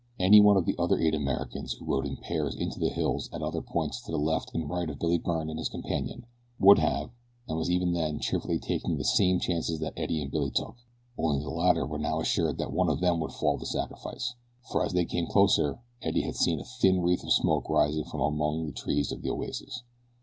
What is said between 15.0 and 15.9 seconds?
had come closer